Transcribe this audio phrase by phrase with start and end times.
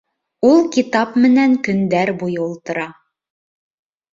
[0.47, 2.89] Ул китап менән көндәр буйы ултыра